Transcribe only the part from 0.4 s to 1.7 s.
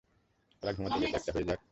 ওরা ঘুমাতে গেছে, একটা হয়ে যাক?